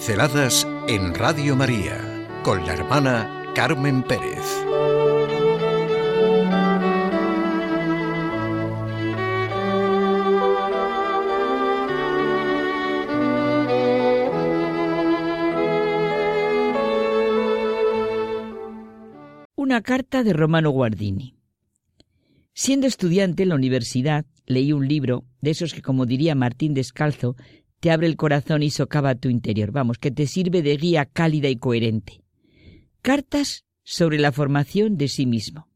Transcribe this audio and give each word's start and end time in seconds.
Pinceladas 0.00 0.66
en 0.88 1.14
Radio 1.14 1.54
María 1.54 2.26
con 2.42 2.64
la 2.64 2.72
hermana 2.72 3.44
Carmen 3.54 4.02
Pérez. 4.02 4.46
Una 19.54 19.82
carta 19.82 20.22
de 20.24 20.32
Romano 20.32 20.70
Guardini. 20.70 21.34
Siendo 22.54 22.86
estudiante 22.86 23.42
en 23.42 23.50
la 23.50 23.54
universidad, 23.54 24.24
leí 24.46 24.72
un 24.72 24.88
libro 24.88 25.24
de 25.42 25.50
esos 25.50 25.74
que, 25.74 25.82
como 25.82 26.06
diría 26.06 26.34
Martín 26.34 26.72
Descalzo, 26.72 27.36
te 27.80 27.90
abre 27.90 28.06
el 28.06 28.16
corazón 28.16 28.62
y 28.62 28.70
socava 28.70 29.14
tu 29.14 29.28
interior. 29.28 29.72
Vamos, 29.72 29.98
que 29.98 30.10
te 30.10 30.26
sirve 30.26 30.62
de 30.62 30.76
guía 30.76 31.06
cálida 31.06 31.48
y 31.48 31.56
coherente. 31.56 32.22
Cartas 33.02 33.64
sobre 33.82 34.18
la 34.18 34.32
formación 34.32 34.96
de 34.96 35.08
sí 35.08 35.26
mismo. 35.26 35.66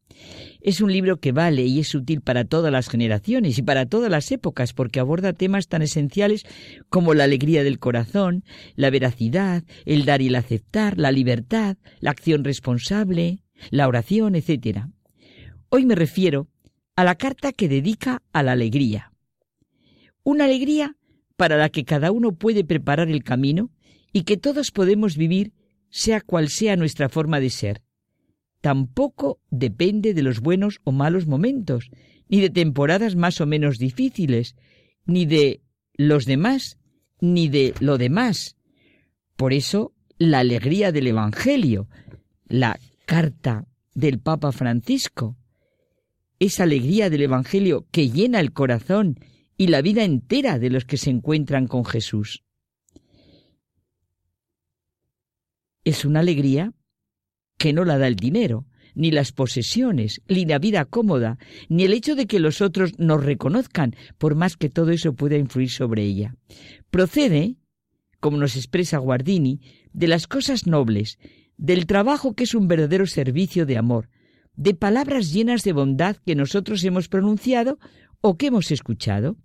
Es 0.60 0.80
un 0.80 0.92
libro 0.92 1.18
que 1.18 1.32
vale 1.32 1.64
y 1.64 1.80
es 1.80 1.94
útil 1.94 2.20
para 2.20 2.44
todas 2.44 2.72
las 2.72 2.88
generaciones 2.88 3.58
y 3.58 3.62
para 3.62 3.86
todas 3.86 4.10
las 4.10 4.30
épocas 4.32 4.72
porque 4.72 5.00
aborda 5.00 5.32
temas 5.32 5.68
tan 5.68 5.82
esenciales 5.82 6.44
como 6.88 7.12
la 7.12 7.24
alegría 7.24 7.64
del 7.64 7.78
corazón, 7.78 8.44
la 8.74 8.90
veracidad, 8.90 9.64
el 9.84 10.04
dar 10.04 10.22
y 10.22 10.28
el 10.28 10.36
aceptar, 10.36 10.98
la 10.98 11.12
libertad, 11.12 11.76
la 12.00 12.12
acción 12.12 12.44
responsable, 12.44 13.42
la 13.70 13.88
oración, 13.88 14.36
etc. 14.36 14.86
Hoy 15.68 15.84
me 15.84 15.94
refiero 15.94 16.48
a 16.96 17.04
la 17.04 17.16
carta 17.16 17.52
que 17.52 17.68
dedica 17.68 18.22
a 18.32 18.42
la 18.42 18.52
alegría. 18.52 19.12
Una 20.22 20.44
alegría 20.44 20.96
para 21.36 21.56
la 21.56 21.68
que 21.68 21.84
cada 21.84 22.12
uno 22.12 22.32
puede 22.32 22.64
preparar 22.64 23.08
el 23.08 23.24
camino 23.24 23.70
y 24.12 24.22
que 24.22 24.36
todos 24.36 24.70
podemos 24.70 25.16
vivir 25.16 25.52
sea 25.90 26.20
cual 26.20 26.48
sea 26.48 26.76
nuestra 26.76 27.08
forma 27.08 27.40
de 27.40 27.50
ser. 27.50 27.82
Tampoco 28.60 29.40
depende 29.50 30.14
de 30.14 30.22
los 30.22 30.40
buenos 30.40 30.80
o 30.84 30.92
malos 30.92 31.26
momentos, 31.26 31.90
ni 32.28 32.40
de 32.40 32.50
temporadas 32.50 33.16
más 33.16 33.40
o 33.40 33.46
menos 33.46 33.78
difíciles, 33.78 34.56
ni 35.04 35.26
de 35.26 35.60
los 35.94 36.24
demás, 36.24 36.78
ni 37.20 37.48
de 37.48 37.74
lo 37.80 37.98
demás. 37.98 38.56
Por 39.36 39.52
eso, 39.52 39.92
la 40.18 40.38
alegría 40.38 40.92
del 40.92 41.08
Evangelio, 41.08 41.88
la 42.46 42.78
carta 43.06 43.66
del 43.94 44.18
Papa 44.18 44.52
Francisco, 44.52 45.36
esa 46.38 46.64
alegría 46.64 47.10
del 47.10 47.22
Evangelio 47.22 47.86
que 47.90 48.10
llena 48.10 48.40
el 48.40 48.52
corazón 48.52 49.18
y 49.56 49.68
la 49.68 49.82
vida 49.82 50.04
entera 50.04 50.58
de 50.58 50.70
los 50.70 50.84
que 50.84 50.96
se 50.96 51.10
encuentran 51.10 51.66
con 51.66 51.84
Jesús. 51.84 52.44
Es 55.84 56.04
una 56.04 56.20
alegría 56.20 56.72
que 57.58 57.72
no 57.72 57.84
la 57.84 57.98
da 57.98 58.08
el 58.08 58.16
dinero, 58.16 58.66
ni 58.94 59.10
las 59.10 59.32
posesiones, 59.32 60.22
ni 60.28 60.44
la 60.44 60.58
vida 60.58 60.84
cómoda, 60.84 61.38
ni 61.68 61.84
el 61.84 61.92
hecho 61.92 62.14
de 62.14 62.26
que 62.26 62.38
los 62.38 62.60
otros 62.60 62.98
nos 62.98 63.22
reconozcan, 63.24 63.94
por 64.18 64.34
más 64.34 64.56
que 64.56 64.70
todo 64.70 64.90
eso 64.90 65.14
pueda 65.14 65.36
influir 65.36 65.70
sobre 65.70 66.02
ella. 66.02 66.36
Procede, 66.90 67.56
como 68.20 68.38
nos 68.38 68.56
expresa 68.56 68.98
Guardini, 68.98 69.60
de 69.92 70.08
las 70.08 70.26
cosas 70.26 70.66
nobles, 70.66 71.18
del 71.56 71.86
trabajo 71.86 72.34
que 72.34 72.44
es 72.44 72.54
un 72.54 72.68
verdadero 72.68 73.06
servicio 73.06 73.66
de 73.66 73.76
amor, 73.76 74.08
de 74.56 74.74
palabras 74.74 75.32
llenas 75.32 75.62
de 75.62 75.72
bondad 75.72 76.16
que 76.24 76.34
nosotros 76.34 76.84
hemos 76.84 77.08
pronunciado 77.08 77.78
o 78.20 78.36
que 78.36 78.46
hemos 78.46 78.70
escuchado, 78.70 79.36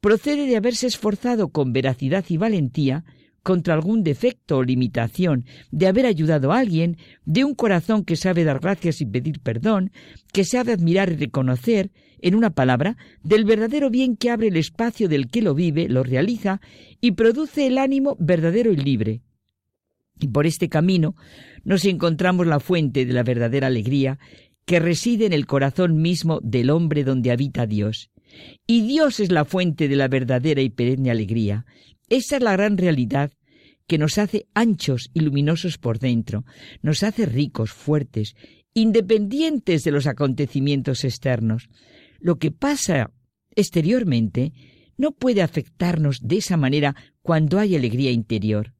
procede 0.00 0.46
de 0.46 0.56
haberse 0.56 0.86
esforzado 0.86 1.48
con 1.48 1.72
veracidad 1.72 2.24
y 2.28 2.36
valentía 2.36 3.04
contra 3.42 3.74
algún 3.74 4.02
defecto 4.02 4.58
o 4.58 4.62
limitación, 4.62 5.46
de 5.70 5.86
haber 5.86 6.06
ayudado 6.06 6.52
a 6.52 6.58
alguien, 6.58 6.98
de 7.24 7.44
un 7.44 7.54
corazón 7.54 8.04
que 8.04 8.16
sabe 8.16 8.44
dar 8.44 8.60
gracias 8.60 9.00
y 9.00 9.06
pedir 9.06 9.40
perdón, 9.40 9.92
que 10.32 10.44
sabe 10.44 10.72
admirar 10.72 11.10
y 11.10 11.16
reconocer, 11.16 11.90
en 12.22 12.34
una 12.34 12.50
palabra, 12.50 12.98
del 13.22 13.44
verdadero 13.44 13.88
bien 13.88 14.16
que 14.16 14.30
abre 14.30 14.48
el 14.48 14.56
espacio 14.56 15.08
del 15.08 15.28
que 15.28 15.40
lo 15.40 15.54
vive, 15.54 15.88
lo 15.88 16.02
realiza 16.02 16.60
y 17.00 17.12
produce 17.12 17.66
el 17.66 17.78
ánimo 17.78 18.16
verdadero 18.20 18.72
y 18.72 18.76
libre. 18.76 19.22
Y 20.20 20.28
por 20.28 20.46
este 20.46 20.68
camino 20.68 21.16
nos 21.64 21.86
encontramos 21.86 22.46
la 22.46 22.60
fuente 22.60 23.06
de 23.06 23.12
la 23.14 23.22
verdadera 23.22 23.68
alegría 23.68 24.18
que 24.70 24.78
reside 24.78 25.26
en 25.26 25.32
el 25.32 25.46
corazón 25.46 26.00
mismo 26.00 26.38
del 26.44 26.70
hombre 26.70 27.02
donde 27.02 27.32
habita 27.32 27.66
Dios. 27.66 28.12
Y 28.68 28.82
Dios 28.82 29.18
es 29.18 29.32
la 29.32 29.44
fuente 29.44 29.88
de 29.88 29.96
la 29.96 30.06
verdadera 30.06 30.62
y 30.62 30.70
perenne 30.70 31.10
alegría. 31.10 31.66
Esa 32.08 32.36
es 32.36 32.42
la 32.44 32.52
gran 32.52 32.78
realidad 32.78 33.32
que 33.88 33.98
nos 33.98 34.16
hace 34.16 34.46
anchos 34.54 35.10
y 35.12 35.22
luminosos 35.22 35.76
por 35.76 35.98
dentro, 35.98 36.44
nos 36.82 37.02
hace 37.02 37.26
ricos, 37.26 37.72
fuertes, 37.72 38.36
independientes 38.72 39.82
de 39.82 39.90
los 39.90 40.06
acontecimientos 40.06 41.02
externos. 41.02 41.68
Lo 42.20 42.38
que 42.38 42.52
pasa 42.52 43.10
exteriormente 43.56 44.52
no 44.96 45.10
puede 45.10 45.42
afectarnos 45.42 46.20
de 46.22 46.36
esa 46.36 46.56
manera 46.56 46.94
cuando 47.22 47.58
hay 47.58 47.74
alegría 47.74 48.12
interior. 48.12 48.72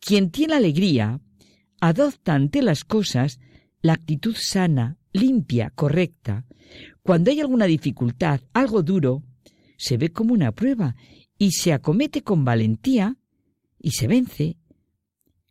Quien 0.00 0.32
tiene 0.32 0.52
alegría 0.52 1.18
adopta 1.80 2.34
ante 2.34 2.60
las 2.60 2.84
cosas 2.84 3.40
la 3.82 3.94
actitud 3.94 4.36
sana, 4.38 4.98
limpia, 5.12 5.70
correcta. 5.70 6.44
Cuando 7.02 7.30
hay 7.30 7.40
alguna 7.40 7.66
dificultad, 7.66 8.40
algo 8.52 8.82
duro, 8.82 9.22
se 9.76 9.96
ve 9.96 10.10
como 10.12 10.34
una 10.34 10.52
prueba 10.52 10.96
y 11.38 11.52
se 11.52 11.72
acomete 11.72 12.22
con 12.22 12.44
valentía 12.44 13.16
y 13.78 13.92
se 13.92 14.06
vence. 14.06 14.56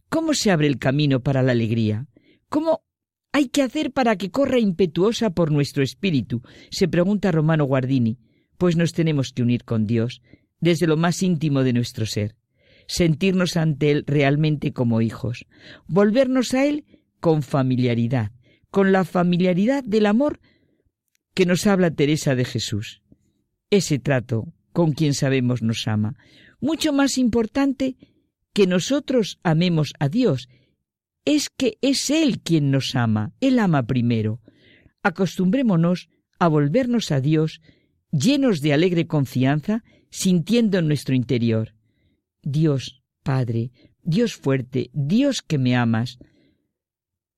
¿Cómo 0.09 0.33
se 0.33 0.51
abre 0.51 0.67
el 0.67 0.77
camino 0.77 1.21
para 1.21 1.41
la 1.43 1.51
alegría? 1.51 2.07
¿Cómo 2.49 2.83
hay 3.31 3.49
que 3.49 3.61
hacer 3.61 3.91
para 3.91 4.15
que 4.15 4.31
corra 4.31 4.59
impetuosa 4.59 5.31
por 5.31 5.51
nuestro 5.51 5.83
espíritu? 5.83 6.41
se 6.71 6.87
pregunta 6.87 7.31
Romano 7.31 7.65
Guardini. 7.65 8.17
Pues 8.57 8.75
nos 8.75 8.93
tenemos 8.93 9.31
que 9.31 9.41
unir 9.41 9.63
con 9.63 9.87
Dios 9.87 10.21
desde 10.59 10.87
lo 10.87 10.97
más 10.97 11.23
íntimo 11.23 11.63
de 11.63 11.73
nuestro 11.73 12.05
ser, 12.05 12.35
sentirnos 12.87 13.55
ante 13.55 13.91
Él 13.91 14.03
realmente 14.05 14.73
como 14.73 15.01
hijos, 15.01 15.45
volvernos 15.87 16.53
a 16.53 16.65
Él 16.65 16.85
con 17.19 17.43
familiaridad, 17.43 18.31
con 18.71 18.91
la 18.91 19.05
familiaridad 19.05 19.83
del 19.83 20.05
amor 20.05 20.39
que 21.33 21.45
nos 21.45 21.67
habla 21.67 21.91
Teresa 21.91 22.35
de 22.35 22.45
Jesús. 22.45 23.01
Ese 23.69 23.99
trato 23.99 24.53
con 24.73 24.93
quien 24.93 25.13
sabemos 25.13 25.61
nos 25.61 25.87
ama. 25.87 26.15
Mucho 26.59 26.93
más 26.93 27.17
importante 27.17 27.95
que 28.53 28.67
nosotros 28.67 29.39
amemos 29.43 29.93
a 29.99 30.09
Dios 30.09 30.49
es 31.25 31.49
que 31.49 31.77
es 31.81 32.09
Él 32.09 32.41
quien 32.41 32.71
nos 32.71 32.95
ama. 32.95 33.31
Él 33.39 33.59
ama 33.59 33.83
primero. 33.83 34.41
Acostumbrémonos 35.03 36.09
a 36.39 36.47
volvernos 36.47 37.11
a 37.11 37.21
Dios 37.21 37.61
llenos 38.11 38.61
de 38.61 38.73
alegre 38.73 39.07
confianza, 39.07 39.83
sintiendo 40.09 40.79
en 40.79 40.87
nuestro 40.87 41.15
interior. 41.15 41.75
Dios, 42.41 43.03
Padre, 43.23 43.71
Dios 44.01 44.35
fuerte, 44.35 44.89
Dios 44.93 45.41
que 45.41 45.57
me 45.57 45.75
amas. 45.75 46.17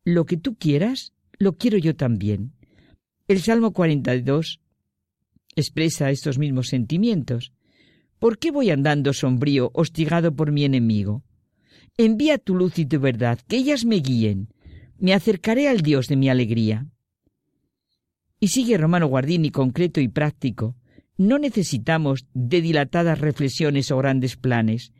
Lo 0.03 0.25
que 0.25 0.37
tú 0.37 0.55
quieras, 0.55 1.13
lo 1.37 1.57
quiero 1.57 1.77
yo 1.77 1.95
también. 1.95 2.53
El 3.27 3.41
Salmo 3.41 3.71
42 3.71 4.59
expresa 5.55 6.09
estos 6.09 6.39
mismos 6.39 6.69
sentimientos. 6.69 7.53
¿Por 8.17 8.39
qué 8.39 8.49
voy 8.49 8.71
andando 8.71 9.13
sombrío, 9.13 9.69
hostigado 9.73 10.35
por 10.35 10.51
mi 10.51 10.65
enemigo? 10.65 11.23
Envía 11.97 12.39
tu 12.39 12.55
luz 12.55 12.79
y 12.79 12.85
tu 12.85 12.99
verdad, 12.99 13.39
que 13.47 13.57
ellas 13.57 13.85
me 13.85 13.97
guíen. 13.97 14.49
Me 14.97 15.13
acercaré 15.13 15.67
al 15.67 15.81
Dios 15.81 16.07
de 16.07 16.15
mi 16.15 16.29
alegría. 16.29 16.87
Y 18.39 18.47
sigue 18.47 18.77
Romano 18.77 19.05
Guardini 19.07 19.51
concreto 19.51 20.01
y 20.01 20.07
práctico. 20.07 20.75
No 21.15 21.37
necesitamos 21.37 22.25
de 22.33 22.61
dilatadas 22.61 23.19
reflexiones 23.19 23.91
o 23.91 23.97
grandes 23.97 24.35
planes. 24.35 24.93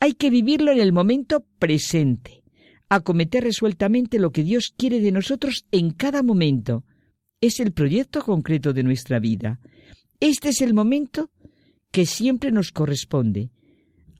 Hay 0.00 0.14
que 0.14 0.30
vivirlo 0.30 0.72
en 0.72 0.80
el 0.80 0.92
momento 0.92 1.46
presente 1.60 2.39
acometer 2.90 3.44
resueltamente 3.44 4.18
lo 4.18 4.32
que 4.32 4.42
Dios 4.42 4.74
quiere 4.76 5.00
de 5.00 5.12
nosotros 5.12 5.64
en 5.70 5.92
cada 5.92 6.22
momento. 6.22 6.84
Es 7.40 7.60
el 7.60 7.72
proyecto 7.72 8.22
concreto 8.22 8.72
de 8.74 8.82
nuestra 8.82 9.18
vida. 9.20 9.60
Este 10.18 10.50
es 10.50 10.60
el 10.60 10.74
momento 10.74 11.30
que 11.92 12.04
siempre 12.04 12.50
nos 12.52 12.72
corresponde. 12.72 13.50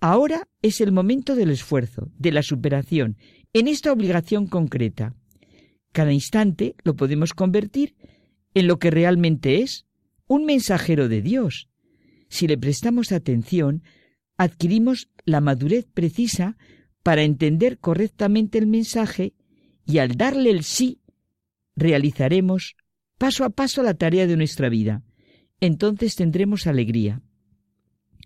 Ahora 0.00 0.48
es 0.62 0.80
el 0.80 0.92
momento 0.92 1.34
del 1.34 1.50
esfuerzo, 1.50 2.10
de 2.16 2.32
la 2.32 2.42
superación, 2.42 3.18
en 3.52 3.68
esta 3.68 3.92
obligación 3.92 4.46
concreta. 4.46 5.14
Cada 5.92 6.12
instante 6.12 6.76
lo 6.84 6.94
podemos 6.94 7.34
convertir 7.34 7.96
en 8.54 8.68
lo 8.68 8.78
que 8.78 8.90
realmente 8.90 9.62
es, 9.62 9.84
un 10.26 10.44
mensajero 10.44 11.08
de 11.08 11.22
Dios. 11.22 11.68
Si 12.28 12.46
le 12.46 12.56
prestamos 12.56 13.10
atención, 13.10 13.82
adquirimos 14.38 15.08
la 15.24 15.40
madurez 15.40 15.86
precisa 15.92 16.56
para 17.02 17.22
entender 17.22 17.78
correctamente 17.78 18.58
el 18.58 18.66
mensaje 18.66 19.34
y 19.86 19.98
al 19.98 20.16
darle 20.16 20.50
el 20.50 20.64
sí, 20.64 21.00
realizaremos 21.76 22.76
paso 23.18 23.44
a 23.44 23.50
paso 23.50 23.82
la 23.82 23.94
tarea 23.94 24.26
de 24.26 24.36
nuestra 24.36 24.68
vida. 24.68 25.02
Entonces 25.60 26.14
tendremos 26.14 26.66
alegría. 26.66 27.22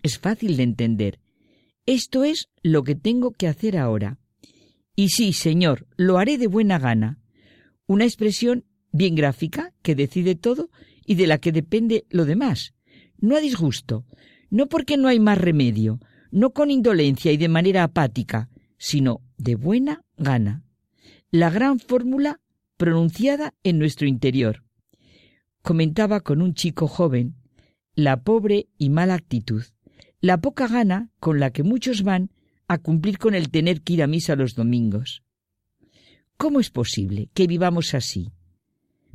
Es 0.03 0.19
fácil 0.19 0.57
de 0.57 0.63
entender. 0.63 1.21
Esto 1.87 2.25
es 2.25 2.49
lo 2.63 2.85
que 2.85 2.95
tengo 2.95 3.33
que 3.33 3.49
hacer 3.49 3.77
ahora. 3.77 4.19
Y 4.97 5.09
sí, 5.09 5.33
Señor, 5.33 5.87
lo 5.97 6.19
haré 6.19 6.39
de 6.39 6.47
buena 6.47 6.79
gana. 6.79 7.19
Una 7.87 8.05
expresión 8.05 8.65
bien 8.93 9.15
gráfica 9.15 9.73
que 9.83 9.95
decide 9.95 10.37
todo 10.37 10.71
y 11.05 11.17
de 11.17 11.27
la 11.27 11.39
que 11.39 11.53
depende 11.53 12.07
lo 12.11 12.25
demás. 12.25 12.75
No 13.19 13.37
a 13.37 13.41
disgusto, 13.41 14.07
no 14.51 14.69
porque 14.69 14.97
no 14.97 15.09
hay 15.09 15.19
más 15.19 15.39
remedio, 15.39 15.99
no 16.31 16.51
con 16.51 16.71
indolencia 16.71 17.33
y 17.33 17.37
de 17.37 17.49
manera 17.49 17.83
apática, 17.83 18.49
sino 18.85 19.23
de 19.39 19.55
buena 19.55 20.05
gana. 20.19 20.63
La 21.31 21.49
gran 21.49 21.79
fórmula 21.79 22.43
pronunciada 22.77 23.55
en 23.63 23.79
nuestro 23.79 24.07
interior. 24.07 24.63
Comentaba 25.63 26.21
con 26.21 26.43
un 26.43 26.53
chico 26.53 26.87
joven 26.87 27.35
la 27.95 28.23
pobre 28.23 28.69
y 28.77 28.91
mala 28.91 29.15
actitud, 29.15 29.65
la 30.21 30.37
poca 30.37 30.69
gana 30.69 31.09
con 31.19 31.41
la 31.41 31.51
que 31.51 31.63
muchos 31.63 32.03
van 32.03 32.31
a 32.69 32.77
cumplir 32.77 33.17
con 33.17 33.35
el 33.35 33.51
tener 33.51 33.81
que 33.81 33.95
ir 33.95 34.03
a 34.03 34.07
misa 34.07 34.37
los 34.37 34.55
domingos. 34.55 35.23
¿Cómo 36.37 36.61
es 36.61 36.69
posible 36.69 37.31
que 37.33 37.47
vivamos 37.47 37.95
así? 37.95 38.33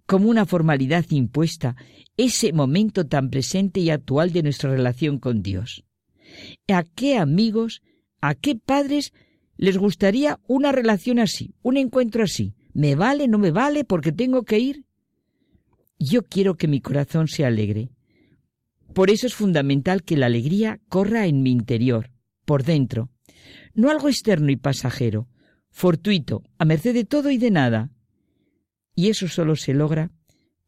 Como 0.07 0.29
una 0.29 0.47
formalidad 0.47 1.05
impuesta, 1.11 1.75
ese 2.17 2.53
momento 2.53 3.05
tan 3.05 3.29
presente 3.29 3.81
y 3.81 3.91
actual 3.91 4.33
de 4.33 4.41
nuestra 4.41 4.71
relación 4.71 5.19
con 5.19 5.43
Dios. 5.43 5.85
¿A 6.67 6.81
qué 6.81 7.17
amigos, 7.17 7.83
a 8.19 8.33
qué 8.33 8.55
padres 8.55 9.13
les 9.59 9.77
gustaría 9.77 10.39
una 10.47 10.71
relación 10.71 11.19
así, 11.19 11.53
un 11.61 11.75
encuentro 11.75 12.23
así? 12.23 12.55
¿Me 12.73 12.95
vale, 12.95 13.27
no 13.27 13.37
me 13.37 13.51
vale 13.51 13.83
porque 13.83 14.13
tengo 14.13 14.43
que 14.43 14.57
ir? 14.57 14.85
Yo 15.99 16.23
quiero 16.25 16.55
que 16.55 16.69
mi 16.69 16.79
corazón 16.79 17.27
se 17.27 17.43
alegre. 17.43 17.89
Por 18.93 19.09
eso 19.09 19.27
es 19.27 19.35
fundamental 19.35 20.03
que 20.03 20.15
la 20.15 20.27
alegría 20.27 20.79
corra 20.87 21.27
en 21.27 21.43
mi 21.43 21.51
interior, 21.51 22.09
por 22.45 22.63
dentro, 22.63 23.09
no 23.73 23.89
algo 23.89 24.07
externo 24.07 24.49
y 24.49 24.55
pasajero, 24.55 25.27
fortuito, 25.71 26.41
a 26.57 26.63
merced 26.63 26.93
de 26.93 27.03
todo 27.03 27.29
y 27.29 27.37
de 27.37 27.51
nada. 27.51 27.91
Y 28.95 29.09
eso 29.09 29.27
solo 29.27 29.57
se 29.57 29.73
logra 29.73 30.09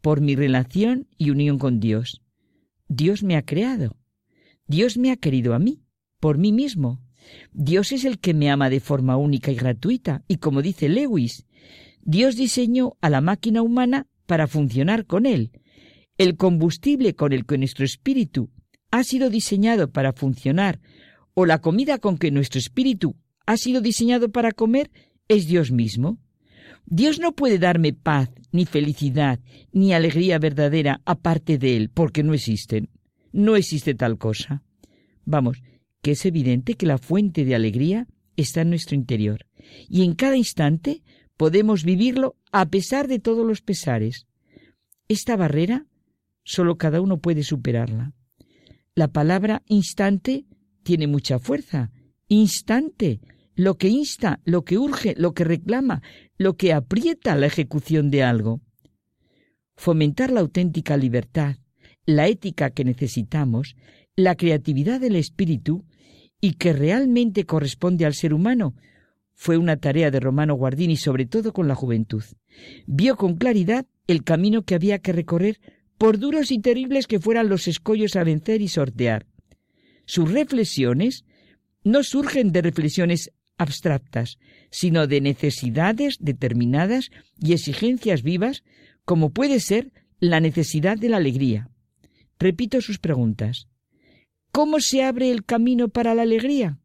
por 0.02 0.20
mi 0.20 0.36
relación 0.36 1.08
y 1.18 1.30
unión 1.30 1.60
con 1.60 1.80
Dios. 1.80 2.22
Dios 2.90 3.24
me 3.24 3.38
ha 3.38 3.44
creado. 3.44 3.96
Dios 4.68 4.98
me 4.98 5.12
ha 5.12 5.16
querido 5.16 5.54
a 5.54 5.60
mí, 5.60 5.82
por 6.20 6.38
mí 6.38 6.52
mismo. 6.52 7.02
Dios 7.54 7.92
es 7.92 8.06
el 8.06 8.20
que 8.20 8.34
me 8.34 8.50
ama 8.50 8.70
de 8.70 8.80
forma 8.80 9.18
única 9.18 9.52
y 9.52 9.56
gratuita, 9.56 10.24
y 10.28 10.38
como 10.38 10.62
dice 10.62 10.90
Lewis, 10.90 11.46
Dios 12.04 12.36
diseñó 12.36 12.94
a 13.02 13.10
la 13.10 13.22
máquina 13.22 13.62
humana 13.62 14.08
para 14.26 14.48
funcionar 14.48 15.06
con 15.06 15.26
él. 15.26 15.52
El 16.18 16.38
combustible 16.38 17.16
con 17.16 17.34
el 17.34 17.46
que 17.46 17.58
nuestro 17.58 17.86
espíritu 17.86 18.50
ha 18.92 19.04
sido 19.04 19.30
diseñado 19.30 19.92
para 19.92 20.14
funcionar, 20.14 20.80
o 21.34 21.46
la 21.46 21.60
comida 21.60 21.98
con 21.98 22.18
que 22.18 22.32
nuestro 22.32 22.60
espíritu 22.60 23.16
ha 23.46 23.58
sido 23.58 23.82
diseñado 23.82 24.32
para 24.32 24.52
comer, 24.52 24.92
es 25.28 25.48
Dios 25.48 25.72
mismo. 25.72 26.20
Dios 26.86 27.20
no 27.20 27.34
puede 27.34 27.58
darme 27.58 27.94
paz, 27.94 28.30
ni 28.52 28.66
felicidad, 28.66 29.40
ni 29.72 29.94
alegría 29.94 30.40
verdadera 30.40 31.02
aparte 31.06 31.58
de 31.58 31.78
Él, 31.78 31.90
porque 31.90 32.24
no 32.24 32.34
existen. 32.34 32.90
No 33.32 33.56
existe 33.56 33.94
tal 33.94 34.18
cosa. 34.18 34.64
Vamos, 35.24 35.62
que 36.01 36.12
es 36.12 36.25
evidente 36.25 36.75
que 36.75 36.86
la 36.86 36.98
fuente 36.98 37.45
de 37.45 37.56
alegría 37.56 38.07
está 38.36 38.62
en 38.62 38.69
nuestro 38.69 38.95
interior, 38.95 39.45
y 39.88 40.03
en 40.03 40.15
cada 40.15 40.38
instante 40.38 41.03
podemos 41.38 41.83
vivirlo 41.83 42.36
a 42.51 42.65
pesar 42.68 43.07
de 43.07 43.19
todos 43.19 43.45
los 43.45 43.62
pesares. 43.62 44.27
Esta 45.07 45.36
barrera 45.36 45.86
solo 46.44 46.77
cada 46.77 47.01
uno 47.01 47.19
puede 47.19 47.44
superarla. 47.44 48.13
La 48.95 49.07
palabra 49.07 49.63
instante 49.68 50.45
tiene 50.83 51.07
mucha 51.07 51.39
fuerza. 51.39 51.92
Instante, 52.27 53.21
lo 53.56 53.77
que 53.77 53.89
insta, 53.89 54.39
lo 54.44 54.63
que 54.63 54.77
urge, 54.77 55.13
lo 55.18 55.33
que 55.33 55.44
reclama, 55.44 56.01
lo 56.38 56.56
que 56.56 56.74
aprieta 56.74 57.36
la 57.36 57.45
ejecución 57.45 58.09
de 58.09 58.24
algo. 58.24 58.62
Fomentar 59.75 60.31
la 60.31 60.42
auténtica 60.42 60.98
libertad, 60.98 61.56
la 62.06 62.27
ética 62.27 62.71
que 62.71 62.83
necesitamos, 62.83 63.75
la 64.15 64.36
creatividad 64.36 65.00
del 65.00 65.15
espíritu 65.15 65.86
y 66.39 66.53
que 66.53 66.74
realmente 66.74 67.45
corresponde 67.45 68.06
al 68.06 68.13
ser 68.13 68.33
humano, 68.33 68.75
fue 69.33 69.57
una 69.57 69.77
tarea 69.77 70.12
de 70.12 70.19
Romano 70.19 70.53
Guardini, 70.53 70.98
sobre 70.98 71.25
todo 71.25 71.51
con 71.51 71.68
la 71.68 71.74
juventud. 71.74 72.24
Vio 72.86 73.15
con 73.15 73.38
claridad 73.38 73.88
el 74.06 74.24
camino 74.24 74.63
que 74.63 74.75
había 74.75 75.00
que 75.00 75.13
recorrer, 75.13 75.59
por 75.98 76.19
duros 76.19 76.51
y 76.51 76.59
terribles 76.59 77.07
que 77.07 77.19
fueran 77.19 77.50
los 77.50 77.68
escollos 77.68 78.15
a 78.15 78.24
vencer 78.24 78.62
y 78.62 78.68
sortear. 78.68 79.25
Sus 80.06 80.31
reflexiones 80.31 81.25
no 81.83 82.03
surgen 82.03 82.51
de 82.51 82.62
reflexiones 82.62 83.31
abstractas, 83.57 84.38
sino 84.69 85.07
de 85.07 85.21
necesidades 85.21 86.18
determinadas 86.19 87.09
y 87.39 87.53
exigencias 87.53 88.21
vivas, 88.21 88.63
como 89.06 89.31
puede 89.31 89.59
ser 89.59 89.92
la 90.19 90.39
necesidad 90.39 90.98
de 91.00 91.09
la 91.09 91.18
alegría. 91.18 91.71
Repito 92.42 92.82
sus 92.82 92.98
preguntas. 92.98 93.68
¿Cómo 94.52 94.80
se 94.80 95.04
abre 95.04 95.30
el 95.30 95.46
camino 95.46 95.90
para 95.90 96.16
la 96.16 96.24
alegría? 96.24 96.80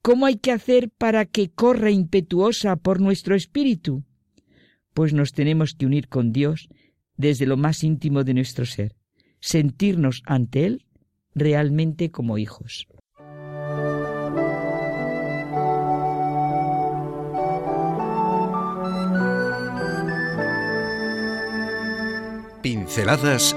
¿Cómo 0.00 0.26
hay 0.26 0.36
que 0.36 0.52
hacer 0.52 0.90
para 0.90 1.26
que 1.26 1.50
corra 1.50 1.90
impetuosa 1.90 2.76
por 2.76 3.00
nuestro 3.00 3.34
espíritu? 3.34 4.04
Pues 4.94 5.12
nos 5.12 5.32
tenemos 5.32 5.74
que 5.74 5.86
unir 5.86 6.06
con 6.06 6.32
Dios 6.32 6.68
desde 7.16 7.46
lo 7.46 7.56
más 7.56 7.82
íntimo 7.82 8.22
de 8.22 8.32
nuestro 8.32 8.64
ser, 8.64 8.94
sentirnos 9.40 10.22
ante 10.24 10.66
Él 10.66 10.86
realmente 11.34 12.12
como 12.12 12.38
hijos. 12.38 12.86
Pinceladas 22.62 23.56